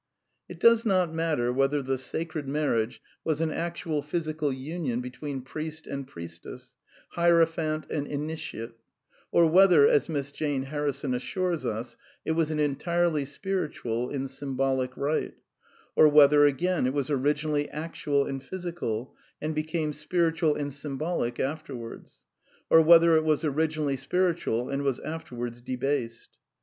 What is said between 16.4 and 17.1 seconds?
again, it